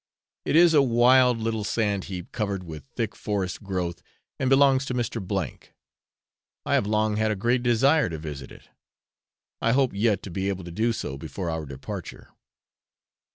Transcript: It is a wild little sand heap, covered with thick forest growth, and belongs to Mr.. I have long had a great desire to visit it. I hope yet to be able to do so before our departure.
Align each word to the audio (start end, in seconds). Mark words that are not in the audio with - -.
It 0.45 0.55
is 0.55 0.73
a 0.73 0.81
wild 0.81 1.37
little 1.37 1.63
sand 1.63 2.05
heap, 2.05 2.31
covered 2.31 2.63
with 2.63 2.85
thick 2.95 3.15
forest 3.15 3.61
growth, 3.61 4.01
and 4.39 4.49
belongs 4.49 4.83
to 4.85 4.95
Mr.. 4.95 5.61
I 6.65 6.73
have 6.73 6.87
long 6.87 7.17
had 7.17 7.29
a 7.29 7.35
great 7.35 7.61
desire 7.61 8.09
to 8.09 8.17
visit 8.17 8.51
it. 8.51 8.67
I 9.61 9.73
hope 9.73 9.91
yet 9.93 10.23
to 10.23 10.31
be 10.31 10.49
able 10.49 10.63
to 10.63 10.71
do 10.71 10.91
so 10.91 11.19
before 11.19 11.51
our 11.51 11.67
departure. 11.67 12.29